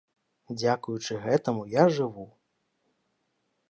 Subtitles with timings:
[0.61, 2.29] Дзякуючы гэтаму я жыву.